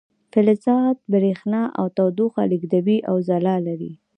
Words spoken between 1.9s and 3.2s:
تودوخه لیږدوي او